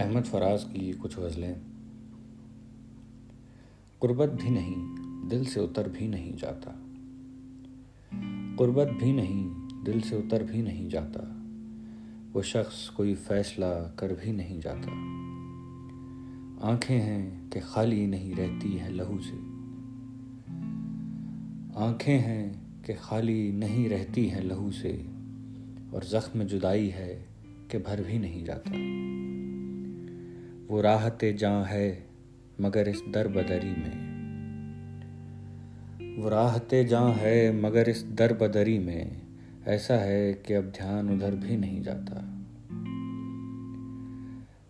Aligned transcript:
अहमद 0.00 0.24
फराज 0.24 0.64
की 0.64 0.92
कुछ 0.92 1.18
गज़लें। 1.18 1.60
कुर्बत 4.00 4.28
भी 4.28 4.50
नहीं, 4.50 4.74
दिल 5.28 5.44
से 5.44 5.60
उतर 5.60 5.88
भी 5.88 6.08
नहीं 6.08 6.36
जाता। 6.36 6.82
कुर्बत 8.56 8.86
भी 8.86 9.12
नहीं, 9.12 9.44
दिल 9.84 10.00
से 10.00 10.16
उतर 10.16 10.42
भी 10.42 10.62
नहीं 10.62 10.88
जाता। 10.88 11.40
वो 12.32 12.42
शख्स 12.42 12.88
कोई 12.88 13.14
फैसला 13.14 13.96
कर 13.98 14.12
भी 14.12 14.32
नहीं 14.32 14.60
जाता। 14.60 15.14
आँखें 16.68 16.98
हैं 16.98 17.50
कि 17.50 17.60
खाली 17.60 18.06
नहीं 18.06 18.34
रहती 18.34 18.76
हैं 18.76 18.90
लहू 18.90 19.18
से। 19.20 19.54
आँखें 21.80 22.18
हैं 22.18 22.62
कि 22.82 22.94
खाली 22.94 23.52
नहीं 23.52 23.88
रहती 23.88 24.26
हैं 24.26 24.42
लहू 24.42 24.70
से। 24.70 25.06
और 25.94 26.04
ज़ख्म 26.04 26.44
जुदाई 26.44 26.88
है 26.88 27.28
कि 27.70 27.78
भर 27.78 28.04
भी 28.04 28.18
नहीं 28.18 28.44
जाता। 28.44 29.04
वो 30.68 30.80
राहत 30.80 31.18
जहाँ 31.24 31.64
है, 31.64 32.06
मगर 32.60 32.88
इस 32.88 33.02
दर 33.10 33.28
बदरी 33.28 33.70
में। 33.70 34.14
वो 36.16 36.28
राहत 36.28 36.74
जहाँ 36.74 37.12
है, 37.12 37.62
मगर 37.62 37.88
इस 37.88 38.04
दर 38.04 38.32
बदरी 38.32 38.78
में। 38.78 39.22
ऐसा 39.66 39.94
है 39.94 40.34
कि 40.34 40.54
अब 40.54 40.64
ध्यान 40.64 41.10
उधर 41.10 41.34
भी 41.34 41.56
नहीं 41.56 41.82
जाता। 41.82 42.30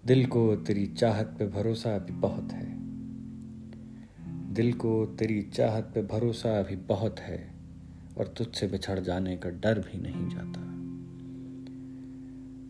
दिल 0.06 0.26
को 0.26 0.56
तेरी 0.56 0.86
चाहत 0.86 1.36
पे 1.38 1.46
भरोसा 1.46 1.98
भी 1.98 2.12
बहुत 2.12 2.52
है। 2.52 2.74
दिल 4.54 4.72
को 4.72 5.06
तेरी 5.06 5.42
चाहत 5.42 5.84
पे 5.94 6.02
भरोसा 6.02 6.62
भी 6.62 6.76
बहुत 6.76 7.20
है, 7.20 7.54
और 8.18 8.26
तुझसे 8.26 8.66
बिछड़ 8.66 9.00
जाने 9.00 9.36
का 9.36 9.50
डर 9.50 9.78
भी 9.78 9.98
नहीं 10.00 10.28
जाता। 10.28 10.60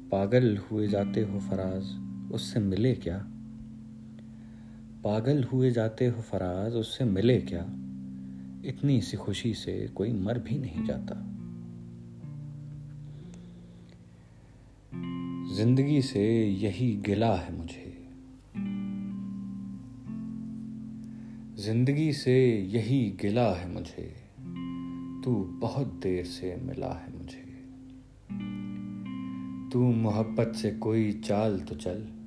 पागल 0.08 0.56
हुए 0.56 0.88
जाते 0.88 1.22
हो 1.22 1.40
फराज 1.40 2.13
उससे 2.34 2.60
मिले 2.60 2.94
क्या? 2.94 3.18
पागल 5.04 5.44
हुए 5.44 5.70
जाते 5.70 6.06
हो 6.06 6.22
फराज, 6.22 6.74
उससे 6.74 7.04
मिले 7.04 7.40
क्या? 7.40 7.62
इतनी 8.64 9.00
सी 9.00 9.16
खुशी 9.16 9.54
से 9.54 9.88
कोई 9.88 10.12
मर 10.12 10.38
भी 10.38 10.58
नहीं 10.58 10.84
जाता। 10.84 11.30
ज़िंदगी 15.54 16.02
से 16.02 16.50
यही 16.50 16.96
गिला 16.96 17.36
है 17.36 17.56
मुझे। 17.56 18.08
ज़िंदगी 21.64 22.12
से 22.12 22.62
यही 22.62 23.10
गिला 23.20 23.54
है 23.54 23.72
मुझे। 23.72 24.16
तू 25.24 25.34
बहुत 25.44 25.86
देर 25.86 26.24
से 26.24 26.56
मिला 26.56 26.92
है 26.92 27.18
मुझे। 27.18 27.44
तू 29.72 29.80
मोहब्बत 29.80 30.52
से 30.56 30.70
कोई 30.70 31.12
चाल 31.12 31.60
तो 31.60 31.74
चल। 31.74 32.23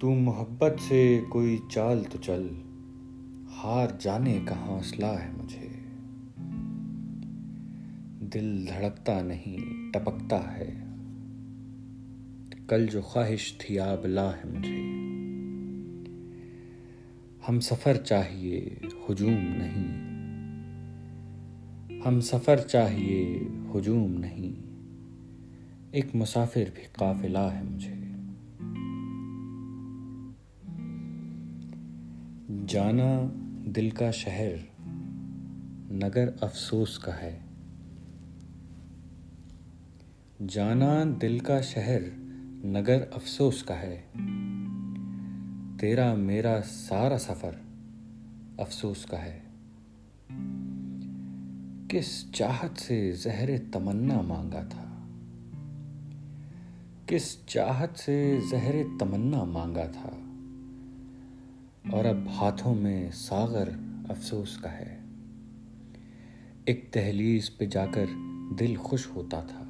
तू 0.00 0.14
मोहब्बत 0.14 0.76
से 0.80 1.20
कोई 1.20 1.60
चाल 1.70 2.04
तो 2.04 2.18
चल। 2.18 2.50
हार 3.48 3.98
जाने 4.02 4.40
का 4.40 4.56
हौसला 4.56 5.06
है 5.06 5.36
मुझे। 5.36 5.84
दिल 8.26 8.66
धड़कता 8.66 9.22
नहीं, 9.22 9.90
टपकता 9.90 10.38
है। 10.38 10.66
कल 12.70 12.86
जो 12.86 13.02
ख्वाहिश 13.02 13.58
थी 13.60 13.76
आबला 13.76 14.30
है 14.30 14.56
मुझे। 14.56 15.06
हम 17.46 17.60
सफ़र 17.60 17.96
चाहिए, 17.96 18.80
हुजूम 19.08 19.34
नहीं। 19.34 20.06
हम 22.00 22.20
सफ़र 22.20 22.58
चाहिए, 22.58 23.38
हुजूम 23.74 24.12
नहीं। 24.12 24.54
एक 25.94 26.14
मुसाफिर 26.14 26.70
भी 26.70 26.82
काफिला 26.82 27.50
है 27.50 27.64
मुझे। 27.64 28.05
जाना 32.50 33.32
दिल 33.70 33.90
का 33.90 34.10
शहर, 34.10 34.60
नगर 35.94 36.36
अफसोस 36.42 36.98
का 36.98 37.12
है। 37.12 37.44
जाना 40.42 41.04
दिल 41.04 41.40
का 41.40 41.60
शहर, 41.60 42.00
नगर 42.64 43.10
अफसोस 43.14 43.62
का 43.62 43.74
है। 43.74 43.96
तेरा 45.76 46.14
मेरा 46.14 46.60
सारा 46.60 47.18
सफ़र 47.18 47.58
अफसोस 48.60 49.04
का 49.04 49.16
है। 49.16 49.42
किस 51.90 52.32
चाहत 52.32 52.76
से 52.76 53.12
जहर 53.12 53.58
तमन्ना 53.58 54.22
मांगा 54.22 54.64
था? 54.64 55.06
किस 57.08 57.46
चाहत 57.46 57.96
से 57.96 58.48
जहर 58.50 58.96
तमन्ना 59.00 59.44
मांगा 59.44 59.88
था? 59.88 60.25
और 61.94 62.06
अब 62.06 62.28
हाथों 62.28 62.74
में 62.74 63.10
सागर 63.10 63.68
अफसोस 64.10 64.56
का 64.56 64.68
है। 64.68 65.04
एक 66.68 66.90
तहलीज 66.94 67.48
पे 67.48 67.66
जाकर 67.66 68.06
दिल 68.58 68.76
खुश 68.76 69.06
होता 69.06 69.36
था। 69.36 69.62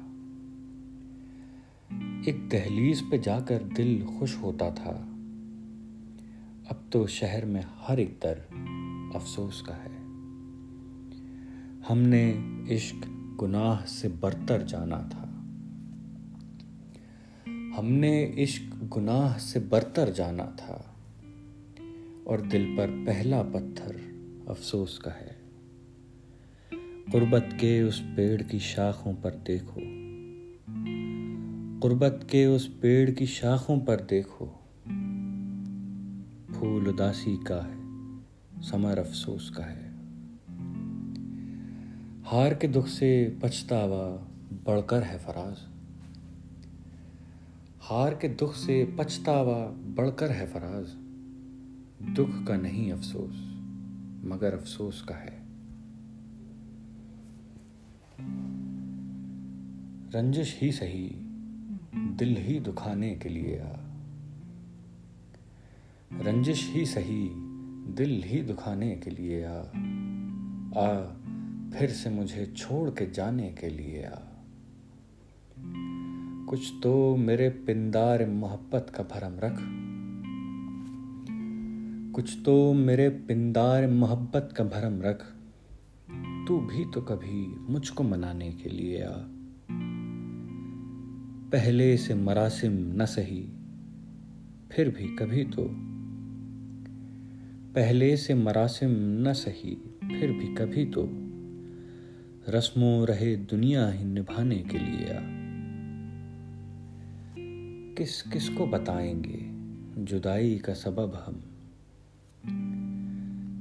एक 2.27 2.49
तहलीज 2.51 3.01
पे 3.01 3.19
जाकर 3.19 3.63
दिल 3.63 4.05
खुश 4.05 4.37
होता 4.37 4.71
था। 4.71 4.91
अब 6.69 6.89
तो 6.93 7.07
शहर 7.07 7.45
में 7.45 7.65
हर 7.75 7.99
एक 7.99 8.19
दर 8.23 8.37
अफसोस 9.15 9.61
का 9.61 9.73
है। 9.73 9.97
हमने 11.89 12.31
इश्क 12.75 13.01
गुनाह 13.39 13.81
से 13.81 14.07
बरतर 14.07 14.63
जाना 14.63 14.97
था। 14.97 15.21
हमने 17.77 18.23
इश्क 18.23 18.83
गुनाह 18.83 19.33
से 19.33 19.59
बरतर 19.59 20.13
जाना 20.13 20.45
था। 20.45 20.96
और 22.27 22.41
दिल 22.41 22.65
पर 22.65 22.87
पहला 22.87 23.41
पत्थर 23.41 24.17
अफसोस 24.49 24.97
का 24.97 25.11
है। 25.11 25.37
गुर्बत 27.11 27.49
के 27.53 27.83
उस 27.83 28.01
पेड़ 28.01 28.41
की 28.41 28.59
शाखों 28.59 29.13
पर 29.13 29.31
देखो। 29.31 30.07
गुर्बत 31.79 32.19
के 32.23 32.45
उस 32.45 32.67
पेड़ 32.67 33.11
की 33.11 33.25
शाखों 33.25 33.79
पर 33.79 33.95
देखो। 33.95 34.45
फूल 36.53 36.87
उदासी 36.87 37.39
का 37.51 37.65
है, 37.65 37.77
समर 38.61 38.99
अफसोस 38.99 39.49
का 39.49 39.63
है। 39.63 39.87
हार 42.23 42.53
के 42.53 42.67
दुख 42.67 42.87
से 42.87 43.39
पछतावा 43.43 44.27
बढ़कर 44.65 45.03
है 45.03 45.19
फराज। 45.19 45.57
हार 47.81 48.13
के 48.15 48.29
दुख 48.29 48.53
से 48.53 48.95
पछतावा 48.99 49.65
बढ़कर 49.71 50.31
है 50.31 50.47
फराज। 50.47 51.06
दुख 52.01 52.43
का 52.47 52.57
नहीं 52.57 52.91
अफसोस, 52.91 53.35
मगर 54.25 54.53
अफसोस 54.53 55.01
का 55.01 55.15
है। 55.15 55.47
रंजिश 60.11 60.59
ही 60.61 60.71
सही, 60.71 61.11
दिल 61.95 62.37
ही 62.37 62.59
दुखाने 62.59 63.15
के 63.15 63.29
लिए 63.29 63.59
आ। 63.59 63.75
रंजिश 66.21 66.73
ही 66.73 66.85
सही, 66.85 67.29
दिल 67.93 68.23
ही 68.25 68.41
दुखाने 68.41 68.95
के 68.95 69.09
लिए 69.09 69.43
आ। 69.43 69.59
आ, 70.85 71.03
फिर 71.79 71.89
से 71.89 72.09
मुझे 72.09 72.53
छोड़ 72.57 72.89
के 72.89 73.11
जाने 73.11 73.49
के 73.49 73.69
लिए 73.69 74.03
आ। 74.03 74.19
कुछ 76.49 76.73
तो 76.83 77.15
मेरे 77.15 77.49
पिंदार 77.49 78.29
मोहब्बत 78.29 78.91
का 78.95 79.03
भरम 79.03 79.39
रख 79.39 79.86
कुछ 82.17 82.37
तो 82.45 82.73
मेरे 82.73 83.09
पिंदार 83.09 83.87
मोहब्बत 83.87 84.49
का 84.57 84.63
भरम 84.63 85.01
रख। 85.01 85.25
तू 86.47 86.59
भी 86.59 86.85
तो 86.93 87.01
कभी 87.01 87.47
मुझको 87.73 88.03
मनाने 88.03 88.51
के 88.51 88.69
लिए 88.69 89.03
आ। 89.03 89.11
पहले 91.51 91.97
से 91.97 92.15
मरासिम 92.15 92.71
न 93.01 93.05
सही, 93.05 93.51
फिर 94.71 94.89
भी 94.89 95.15
कभी 95.15 95.43
तो। 95.43 95.69
पहले 97.73 98.17
से 98.17 98.35
मरासिम 98.35 98.89
न 98.99 99.33
सही, 99.33 99.75
फिर 100.19 100.31
भी 100.31 100.55
कभी 100.55 100.85
तो। 100.85 101.09
रस्मों 102.51 103.07
रहे 103.07 103.35
दुनिया 103.35 103.89
ही 103.89 104.05
निभाने 104.05 104.57
के 104.57 104.77
लिए 104.77 105.13
आ। 105.13 105.19
किस 107.97 108.21
किस 108.21 108.49
को 108.49 108.67
बताएँगे, 108.67 109.39
जुदाई 110.03 110.57
का 110.57 110.73
सबब 110.73 111.23
हम? 111.25 111.43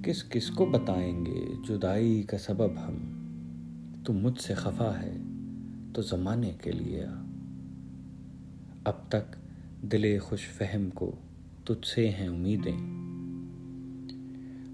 किस 0.06 0.22
किस 0.22 0.50
को 0.50 0.66
बताएँगे? 0.66 1.56
जुदाई 1.66 2.26
का 2.30 2.38
सबब 2.38 2.78
हम। 2.78 3.12
तू 4.06 4.12
मुझसे 4.12 4.54
खफा 4.54 4.98
है 4.98 5.18
तो 5.92 6.02
ज़माने 6.02 6.58
के 6.64 6.70
लिए 6.70 7.00
अब 8.86 9.08
तक 9.12 9.38
दिले 9.84 10.18
खुश 10.18 10.46
फहम 10.46 10.90
को 10.90 11.14
तुझसे 11.66 12.08
हैं 12.08 12.28
उम्मीदें। 12.28 12.76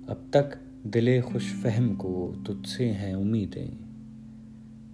अब 0.08 0.31
तक 0.32 0.61
दिले 0.87 1.23
खुश 1.23 1.62
फहम 1.62 1.96
को 1.96 2.44
तुझसे 2.46 2.87
हैं 2.87 3.14
उम्मीदें। 3.14 3.79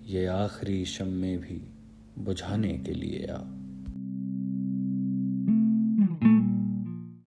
ये 0.06 0.26
आखिरी 0.26 0.84
शम 0.84 1.08
में 1.08 1.40
भी 1.40 1.68
बुझाने 2.18 2.78
के 2.78 2.92
लिए 2.92 3.26
आ। 3.26 3.57